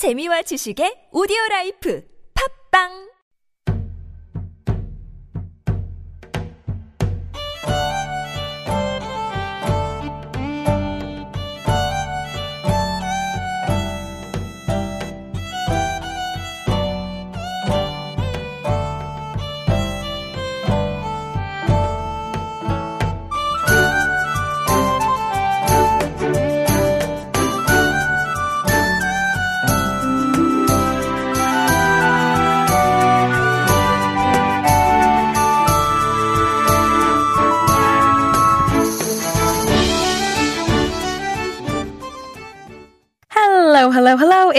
[0.00, 2.00] 재미와 지식의 오디오 라이프.
[2.32, 3.09] 팝빵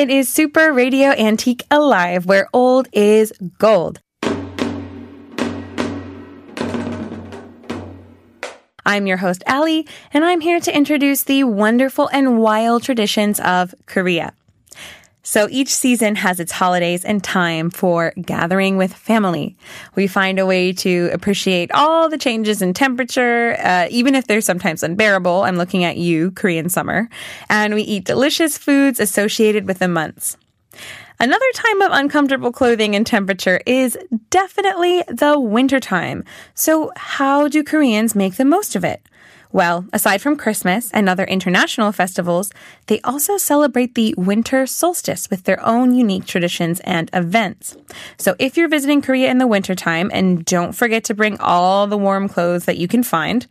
[0.02, 4.00] It is Super Radio Antique Alive, where old is gold.
[8.84, 13.76] I'm your host, Ali, and I'm here to introduce the wonderful and wild traditions of
[13.86, 14.34] Korea.
[15.24, 19.56] So each season has its holidays and time for gathering with family.
[19.96, 24.42] We find a way to appreciate all the changes in temperature, uh, even if they're
[24.42, 25.44] sometimes unbearable.
[25.44, 27.08] I'm looking at you, Korean summer.
[27.50, 30.38] And we eat delicious foods associated with the months.
[31.20, 33.96] Another time of uncomfortable clothing and temperature is
[34.32, 36.24] definitely the winter time.
[36.56, 39.04] So how do Koreans make the most of it?
[39.54, 42.52] Well, aside from Christmas and other international festivals,
[42.88, 47.76] they also celebrate the winter solstice with their own unique traditions and events.
[48.18, 51.98] So if you're visiting Korea in the wintertime, and don't forget to bring all the
[51.98, 53.46] warm clothes that you can find,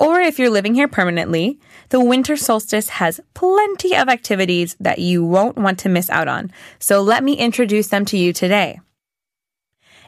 [0.00, 5.24] or if you're living here permanently, the winter solstice has plenty of activities that you
[5.24, 6.50] won't want to miss out on.
[6.80, 8.80] So let me introduce them to you today.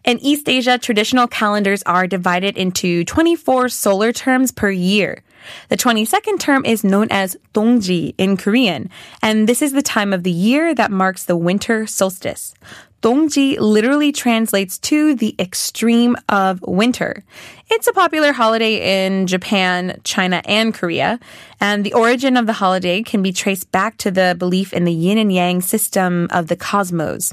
[0.05, 5.25] In East Asia, traditional calendars are divided into 24 solar terms per year.
[5.69, 8.91] The 22nd term is known as Dongji in Korean,
[9.22, 12.55] and this is the time of the year that marks the winter solstice.
[13.03, 17.25] Dongji literally translates to the extreme of winter.
[17.70, 21.21] It's a popular holiday in Japan, China, and Korea,
[21.60, 24.92] and the origin of the holiday can be traced back to the belief in the
[24.92, 27.32] yin and yang system of the cosmos.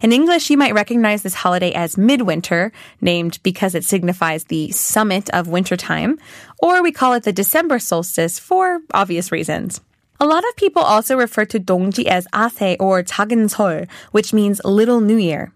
[0.00, 5.30] In English, you might recognize this holiday as midwinter, named because it signifies the summit
[5.30, 6.18] of wintertime,
[6.60, 9.80] or we call it the December solstice for obvious reasons.
[10.19, 14.61] A lot of people also refer to Dongji as Ase or 작은 설, which means
[14.63, 15.51] Little New Year.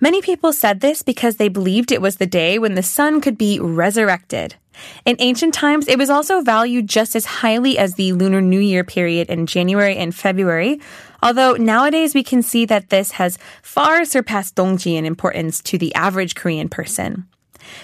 [0.00, 3.36] Many people said this because they believed it was the day when the sun could
[3.36, 4.56] be resurrected.
[5.04, 8.84] In ancient times, it was also valued just as highly as the Lunar New Year
[8.84, 10.80] period in January and February,
[11.22, 15.94] although nowadays we can see that this has far surpassed Dongji in importance to the
[15.94, 17.26] average Korean person.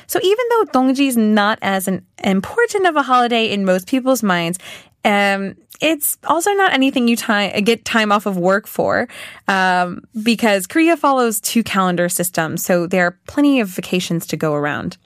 [0.06, 4.22] So even though Dongji is not as an important of a holiday in most people's
[4.22, 4.59] minds,
[5.07, 9.07] um, it's also not anything you time, get time off of work for
[9.47, 14.53] um, because Korea follows two calendar systems, so there are plenty of vacations to go
[14.53, 14.97] around.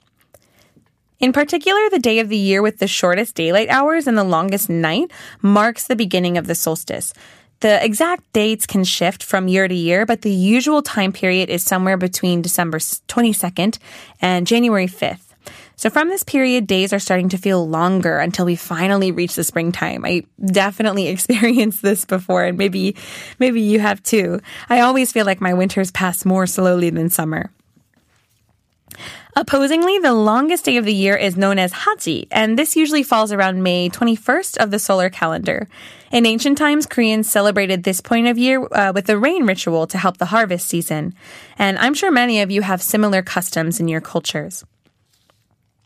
[1.20, 4.68] In particular, the day of the year with the shortest daylight hours and the longest
[4.68, 7.14] night marks the beginning of the solstice.
[7.60, 11.62] The exact dates can shift from year to year, but the usual time period is
[11.62, 13.78] somewhere between December 22nd
[14.20, 15.31] and January 5th.
[15.82, 19.42] So from this period, days are starting to feel longer until we finally reach the
[19.42, 20.04] springtime.
[20.04, 22.94] I definitely experienced this before and maybe,
[23.40, 24.40] maybe you have too.
[24.70, 27.50] I always feel like my winters pass more slowly than summer.
[29.34, 33.32] Opposingly, the longest day of the year is known as Haji, and this usually falls
[33.32, 35.66] around May 21st of the solar calendar.
[36.12, 39.98] In ancient times, Koreans celebrated this point of year uh, with a rain ritual to
[39.98, 41.12] help the harvest season.
[41.58, 44.64] And I'm sure many of you have similar customs in your cultures.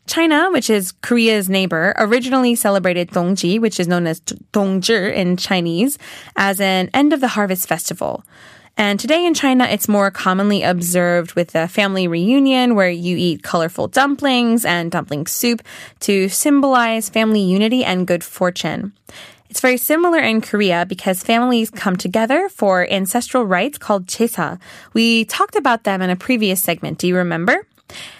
[0.07, 4.21] China, which is Korea's neighbor, originally celebrated Dongji, which is known as
[4.53, 5.99] Dongzhi in Chinese,
[6.35, 8.23] as an end of the harvest festival.
[8.77, 13.41] And today in China, it's more commonly observed with a family reunion where you eat
[13.41, 15.63] colorful dumplings and dumpling soup
[16.01, 18.93] to symbolize family unity and good fortune.
[19.49, 24.59] It's very similar in Korea because families come together for ancestral rites called Chesa.
[24.93, 26.99] We talked about them in a previous segment.
[26.99, 27.65] Do you remember?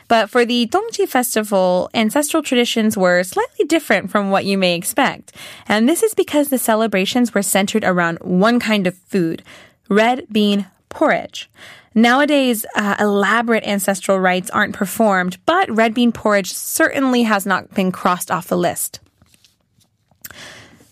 [0.07, 5.33] But for the Dongji festival, ancestral traditions were slightly different from what you may expect.
[5.68, 9.44] And this is because the celebrations were centered around one kind of food,
[9.89, 11.50] red bean porridge.
[11.94, 17.92] Nowadays, uh, elaborate ancestral rites aren't performed, but red bean porridge certainly has not been
[17.92, 19.00] crossed off the list.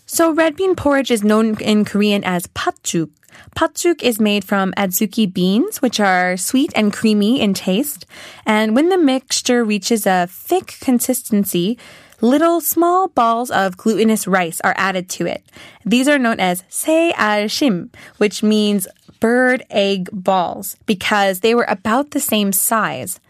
[0.04, 3.10] So, red bean porridge is known in Korean as patjuk.
[3.56, 8.06] Patjuk is made from adzuki beans, which are sweet and creamy in taste.
[8.44, 11.78] And when the mixture reaches a thick consistency,
[12.20, 15.44] little small balls of glutinous rice are added to it.
[15.84, 18.88] These are known as sealshim, which means
[19.20, 23.20] bird egg balls because they were about the same size.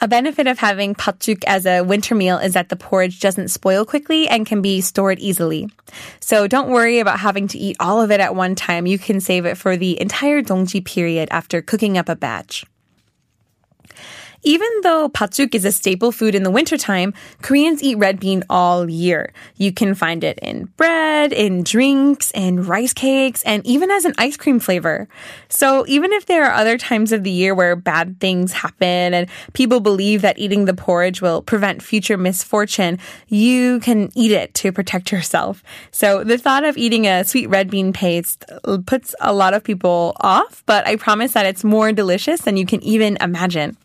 [0.00, 3.84] A benefit of having patjuk as a winter meal is that the porridge doesn't spoil
[3.84, 5.68] quickly and can be stored easily.
[6.20, 8.86] So don't worry about having to eat all of it at one time.
[8.86, 12.64] You can save it for the entire dongji period after cooking up a batch.
[14.44, 17.12] Even though patjuk is a staple food in the wintertime,
[17.42, 19.32] Koreans eat red bean all year.
[19.56, 24.14] You can find it in bread, in drinks, in rice cakes, and even as an
[24.16, 25.08] ice cream flavor.
[25.48, 29.28] So even if there are other times of the year where bad things happen and
[29.54, 34.70] people believe that eating the porridge will prevent future misfortune, you can eat it to
[34.70, 35.64] protect yourself.
[35.90, 38.44] So the thought of eating a sweet red bean paste
[38.86, 42.66] puts a lot of people off, but I promise that it's more delicious than you
[42.66, 43.76] can even imagine.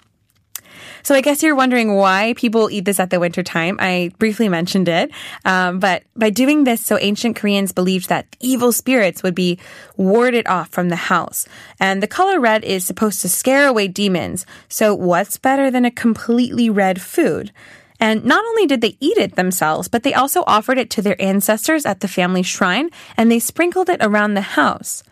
[1.04, 3.78] So I guess you're wondering why people eat this at the winter time.
[3.80, 5.12] I briefly mentioned it.
[5.44, 9.60] Um, but by doing this, so ancient Koreans believed that evil spirits would be
[9.98, 11.46] warded off from the house.
[11.80, 14.46] And the color red is supposed to scare away demons.
[14.70, 17.52] So what's better than a completely red food?
[18.00, 21.22] And not only did they eat it themselves, but they also offered it to their
[21.22, 25.04] ancestors at the family shrine and they sprinkled it around the house.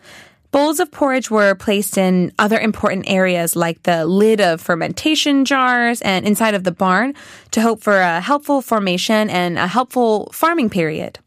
[0.52, 6.02] Bowls of porridge were placed in other important areas like the lid of fermentation jars
[6.02, 7.14] and inside of the barn
[7.52, 11.18] to hope for a helpful formation and a helpful farming period.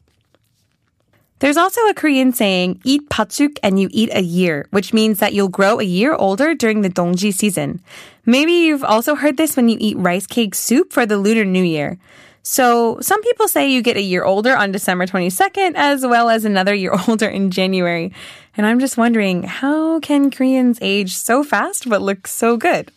[1.40, 5.34] There's also a Korean saying, eat patjuk and you eat a year, which means that
[5.34, 7.82] you'll grow a year older during the dongji season.
[8.24, 11.64] Maybe you've also heard this when you eat rice cake soup for the Lunar New
[11.64, 11.98] Year.
[12.48, 16.44] So some people say you get a year older on December 22nd as well as
[16.44, 18.12] another year older in January.
[18.56, 22.92] And I'm just wondering, how can Koreans age so fast but look so good?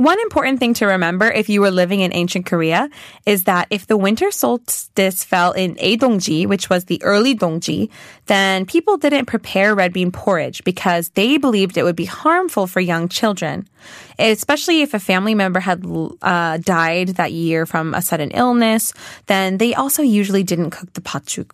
[0.00, 2.88] One important thing to remember if you were living in ancient Korea
[3.26, 7.90] is that if the winter solstice fell in Aedongji, which was the early Dongji,
[8.24, 12.80] then people didn't prepare red bean porridge because they believed it would be harmful for
[12.80, 13.68] young children.
[14.18, 15.84] Especially if a family member had
[16.22, 18.94] uh, died that year from a sudden illness,
[19.26, 21.50] then they also usually didn't cook the patjuk.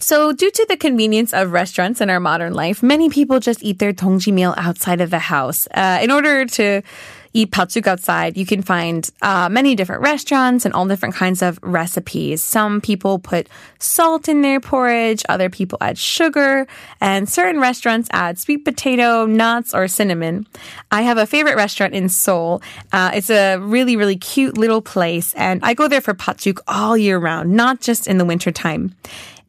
[0.00, 3.78] So, due to the convenience of restaurants in our modern life, many people just eat
[3.80, 5.66] their dongji meal outside of the house.
[5.74, 6.82] Uh, in order to
[7.32, 11.58] eat patjuk outside, you can find uh, many different restaurants and all different kinds of
[11.62, 12.42] recipes.
[12.42, 13.48] Some people put
[13.78, 16.66] salt in their porridge, other people add sugar,
[17.00, 20.46] and certain restaurants add sweet potato, nuts, or cinnamon.
[20.90, 22.62] I have a favorite restaurant in Seoul.
[22.92, 26.96] Uh, it's a really, really cute little place, and I go there for patjuk all
[26.96, 28.94] year round, not just in the wintertime.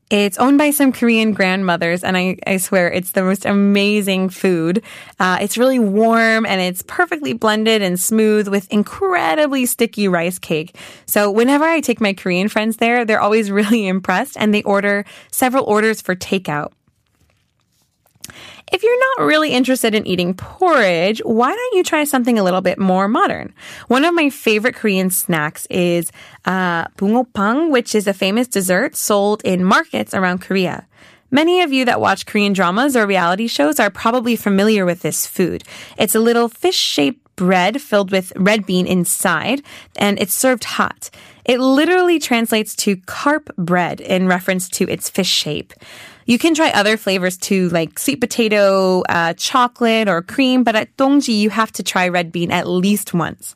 [0.09, 4.81] It's owned by some Korean grandmothers, and I, I swear it's the most amazing food.
[5.19, 10.75] Uh, it's really warm and it's perfectly blended and smooth with incredibly sticky rice cake.
[11.05, 15.05] So whenever I take my Korean friends there, they're always really impressed and they order
[15.31, 16.71] several orders for takeout.
[18.71, 22.61] If you're not really interested in eating porridge, why don't you try something a little
[22.61, 23.53] bit more modern?
[23.87, 26.11] One of my favorite Korean snacks is
[26.45, 30.87] uh, bungeoppang, which is a famous dessert sold in markets around Korea.
[31.31, 35.27] Many of you that watch Korean dramas or reality shows are probably familiar with this
[35.27, 35.63] food.
[35.97, 39.61] It's a little fish shaped bread filled with red bean inside,
[39.95, 41.09] and it's served hot.
[41.45, 45.73] It literally translates to carp bread in reference to its fish shape.
[46.29, 50.95] You can try other flavors too, like sweet potato, uh, chocolate, or cream, but at
[50.95, 53.55] Dongji, you have to try red bean at least once.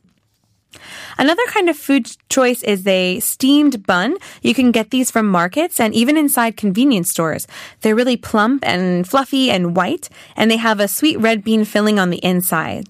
[1.20, 4.16] Another kind of food choice is a steamed bun.
[4.42, 7.46] You can get these from markets and even inside convenience stores.
[7.82, 12.00] They're really plump and fluffy and white, and they have a sweet red bean filling
[12.00, 12.90] on the inside.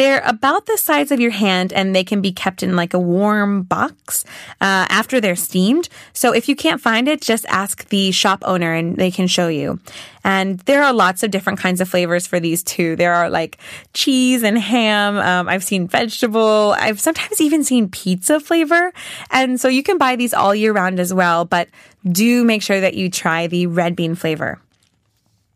[0.00, 2.98] They're about the size of your hand and they can be kept in like a
[2.98, 5.90] warm box uh, after they're steamed.
[6.14, 9.48] So if you can't find it, just ask the shop owner and they can show
[9.48, 9.78] you.
[10.24, 12.96] And there are lots of different kinds of flavors for these too.
[12.96, 13.58] There are like
[13.92, 15.18] cheese and ham.
[15.18, 16.74] Um, I've seen vegetable.
[16.78, 18.94] I've sometimes even seen pizza flavor.
[19.30, 21.68] And so you can buy these all year round as well, but
[22.10, 24.60] do make sure that you try the red bean flavor.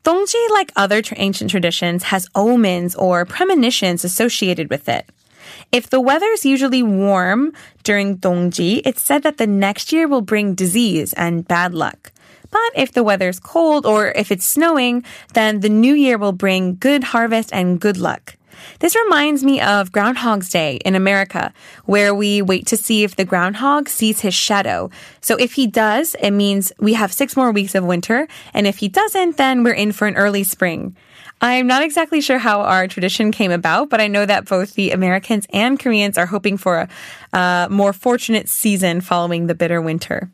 [0.05, 5.09] Dongji, like other ancient traditions, has omens or premonitions associated with it.
[5.73, 7.53] If the weather is usually warm
[7.85, 12.13] during Dongji, it's said that the next year will bring disease and bad luck.
[12.51, 16.77] But if the weather's cold or if it's snowing, then the new year will bring
[16.77, 18.37] good harvest and good luck.
[18.81, 21.53] This reminds me of Groundhog's Day in America,
[21.85, 24.91] where we wait to see if the groundhog sees his shadow.
[25.21, 28.29] So if he does, it means we have six more weeks of winter.
[28.53, 30.97] And if he doesn't, then we're in for an early spring.
[31.41, 34.93] I'm not exactly sure how our tradition came about, but I know that both the
[34.93, 36.89] Americans and Koreans are hoping for
[37.33, 40.31] a, a more fortunate season following the bitter winter.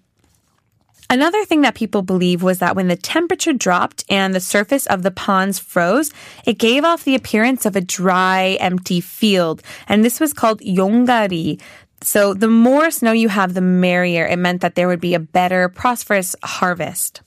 [1.11, 5.03] Another thing that people believe was that when the temperature dropped and the surface of
[5.03, 6.13] the ponds froze,
[6.47, 9.61] it gave off the appearance of a dry, empty field.
[9.89, 11.61] And this was called yongari.
[12.01, 14.25] So the more snow you have, the merrier.
[14.25, 17.23] It meant that there would be a better, prosperous harvest.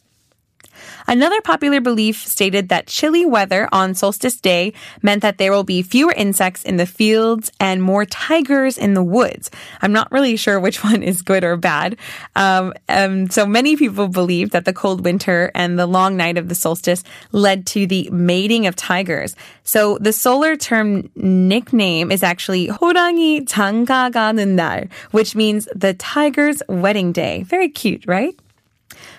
[1.06, 5.82] Another popular belief stated that chilly weather on solstice day meant that there will be
[5.82, 9.50] fewer insects in the fields and more tigers in the woods.
[9.80, 11.96] I'm not really sure which one is good or bad.
[12.36, 16.48] Um, um, so many people believe that the cold winter and the long night of
[16.48, 17.02] the solstice
[17.32, 19.34] led to the mating of tigers.
[19.64, 27.12] So the solar term nickname is actually 호랑이 장가가는 날, which means the tiger's wedding
[27.12, 27.44] day.
[27.44, 28.38] Very cute, right?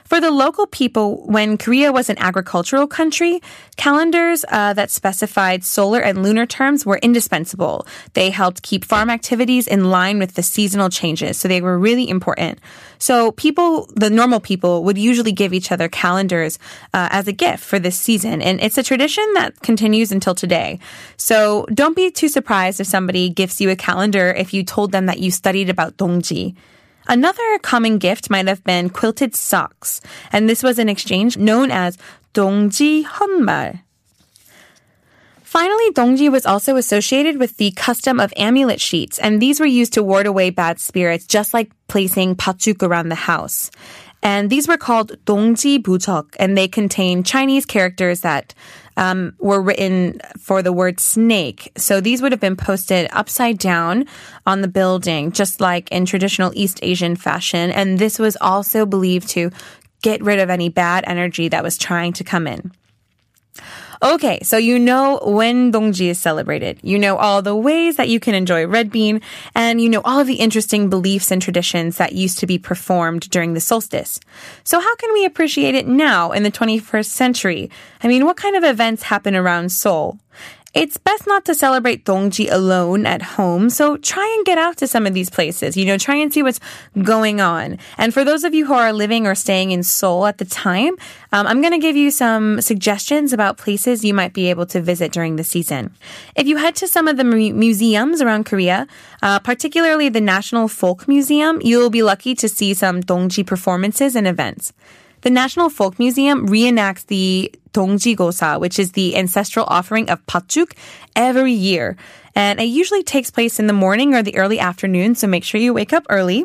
[0.04, 3.40] For the local people, when Korea was an agricultural country,
[3.76, 7.86] calendars uh, that specified solar and lunar terms were indispensable.
[8.12, 12.08] They helped keep farm activities in line with the seasonal changes, so they were really
[12.08, 12.58] important.
[12.98, 16.58] So people, the normal people, would usually give each other calendars
[16.92, 20.78] uh, as a gift for this season, and it's a tradition that continues until today.
[21.16, 25.06] So don't be too surprised if somebody gives you a calendar if you told them
[25.06, 26.54] that you studied about Dongji.
[27.06, 30.00] Another common gift might have been quilted socks,
[30.32, 31.98] and this was an exchange known as
[32.32, 33.80] 동지 헌말.
[35.42, 39.92] Finally, dongji was also associated with the custom of amulet sheets, and these were used
[39.92, 43.70] to ward away bad spirits, just like placing patjuk around the house.
[44.20, 48.54] And these were called dongji butok, and they contained Chinese characters that
[48.96, 51.72] um, were written for the word snake.
[51.76, 54.06] So these would have been posted upside down
[54.46, 57.70] on the building, just like in traditional East Asian fashion.
[57.70, 59.50] And this was also believed to
[60.02, 62.72] get rid of any bad energy that was trying to come in.
[64.04, 66.78] Okay, so you know when Dongji is celebrated.
[66.82, 69.22] You know all the ways that you can enjoy red bean,
[69.54, 73.30] and you know all of the interesting beliefs and traditions that used to be performed
[73.30, 74.20] during the solstice.
[74.62, 77.70] So how can we appreciate it now in the 21st century?
[78.02, 80.18] I mean, what kind of events happen around Seoul?
[80.74, 84.88] It's best not to celebrate Dongji alone at home, so try and get out to
[84.88, 85.76] some of these places.
[85.76, 86.58] You know, try and see what's
[87.00, 87.78] going on.
[87.96, 90.96] And for those of you who are living or staying in Seoul at the time,
[91.30, 94.80] um, I'm going to give you some suggestions about places you might be able to
[94.80, 95.94] visit during the season.
[96.34, 98.88] If you head to some of the mu- museums around Korea,
[99.22, 104.26] uh, particularly the National Folk Museum, you'll be lucky to see some Dongji performances and
[104.26, 104.72] events.
[105.24, 110.72] The National Folk Museum reenacts the Dongjigosa, which is the ancestral offering of patjuk,
[111.16, 111.96] every year.
[112.34, 115.58] And it usually takes place in the morning or the early afternoon, so make sure
[115.58, 116.44] you wake up early.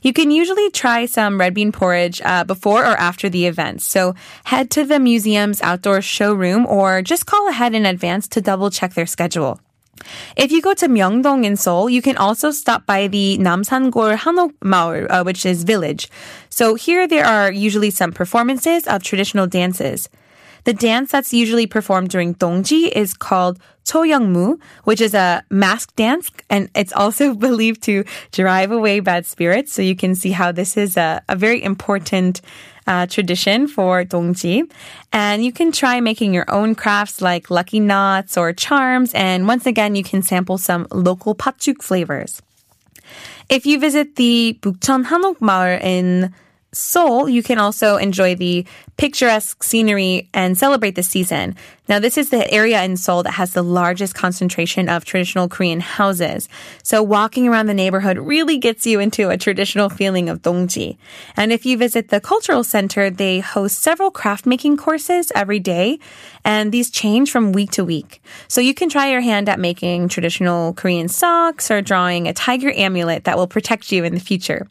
[0.00, 3.82] You can usually try some red bean porridge uh, before or after the event.
[3.82, 8.70] So head to the museum's outdoor showroom or just call ahead in advance to double
[8.70, 9.60] check their schedule.
[10.36, 14.52] If you go to Myeongdong in Seoul, you can also stop by the Namsangol Hanok
[14.62, 16.08] Maul, uh, which is village.
[16.48, 20.08] So here there are usually some performances of traditional dances.
[20.64, 26.30] The dance that's usually performed during Dongji is called Cheoyongmu, which is a mask dance,
[26.50, 29.72] and it's also believed to drive away bad spirits.
[29.72, 32.40] So you can see how this is a, a very important
[32.86, 34.70] uh, tradition for Dongji.
[35.12, 39.12] And you can try making your own crafts like lucky knots or charms.
[39.14, 42.42] And once again, you can sample some local patjuk flavors.
[43.48, 46.34] If you visit the Bukchon Hanok Maul in
[46.78, 48.64] Seoul, you can also enjoy the
[48.96, 51.56] picturesque scenery and celebrate the season.
[51.88, 55.80] Now, this is the area in Seoul that has the largest concentration of traditional Korean
[55.80, 56.48] houses.
[56.84, 60.98] So walking around the neighborhood really gets you into a traditional feeling of Dongji.
[61.36, 65.98] And if you visit the cultural center, they host several craft making courses every day,
[66.44, 68.22] and these change from week to week.
[68.46, 72.70] So you can try your hand at making traditional Korean socks or drawing a tiger
[72.70, 74.68] amulet that will protect you in the future.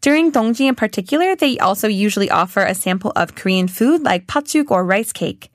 [0.00, 4.70] During Dongji in particular, they also usually offer a sample of Korean food like patjuk
[4.70, 5.50] or rice cake.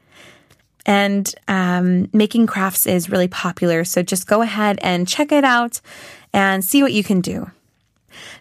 [0.86, 5.82] And um, making crafts is really popular, so just go ahead and check it out
[6.32, 7.52] and see what you can do.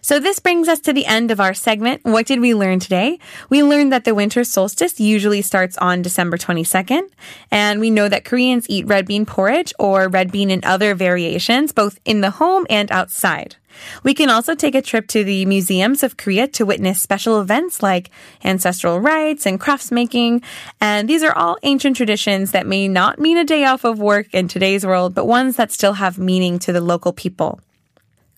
[0.01, 2.03] So this brings us to the end of our segment.
[2.03, 3.19] What did we learn today?
[3.49, 7.09] We learned that the winter solstice usually starts on December 22nd.
[7.51, 11.71] And we know that Koreans eat red bean porridge or red bean in other variations,
[11.71, 13.55] both in the home and outside.
[14.03, 17.83] We can also take a trip to the museums of Korea to witness special events
[17.83, 18.09] like
[18.43, 20.41] ancestral rites and crafts making.
[20.81, 24.27] And these are all ancient traditions that may not mean a day off of work
[24.33, 27.59] in today's world, but ones that still have meaning to the local people.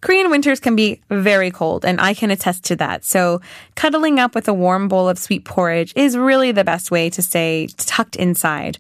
[0.02, 3.04] Korean winters can be very cold, and I can attest to that.
[3.04, 3.42] So,
[3.76, 7.22] cuddling up with a warm bowl of sweet porridge is really the best way to
[7.22, 8.78] stay tucked inside.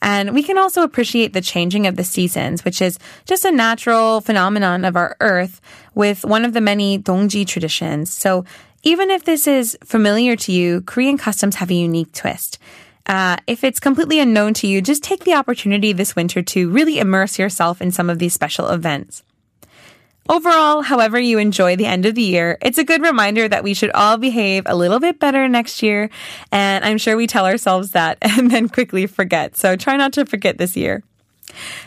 [0.00, 4.20] And we can also appreciate the changing of the seasons, which is just a natural
[4.20, 5.60] phenomenon of our earth
[5.94, 8.12] with one of the many Dongji traditions.
[8.12, 8.44] So,
[8.82, 12.58] even if this is familiar to you, Korean customs have a unique twist.
[13.06, 16.98] Uh, if it's completely unknown to you, just take the opportunity this winter to really
[16.98, 19.22] immerse yourself in some of these special events.
[20.28, 23.74] Overall, however you enjoy the end of the year, it's a good reminder that we
[23.74, 26.08] should all behave a little bit better next year.
[26.52, 29.56] And I'm sure we tell ourselves that and then quickly forget.
[29.56, 31.02] So try not to forget this year.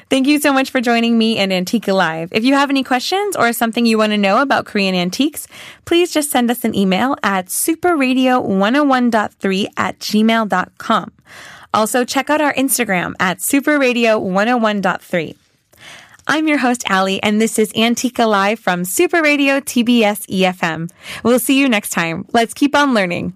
[0.10, 2.30] Thank you so much for joining me in Antique Alive.
[2.32, 5.48] If you have any questions or something you want to know about Korean antiques,
[5.86, 11.12] please just send us an email at superradio101.3 at gmail.com.
[11.74, 15.36] Also, check out our Instagram at superradio101.3.
[16.27, 20.89] I'm your host, Allie, and this is Antique Alive from Super Radio TBS EFM.
[21.24, 22.25] We'll see you next time.
[22.34, 23.34] Let's keep on learning.